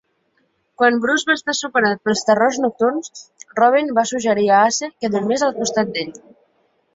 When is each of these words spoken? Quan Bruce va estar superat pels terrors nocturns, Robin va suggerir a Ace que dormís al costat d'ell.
Quan 0.81 0.95
Bruce 1.01 1.27
va 1.31 1.35
estar 1.39 1.53
superat 1.57 2.01
pels 2.09 2.25
terrors 2.29 2.57
nocturns, 2.63 3.11
Robin 3.61 3.93
va 3.99 4.05
suggerir 4.13 4.47
a 4.57 4.63
Ace 4.71 4.91
que 4.97 5.13
dormís 5.19 5.45
al 5.51 5.55
costat 5.61 5.95
d'ell. 5.97 6.19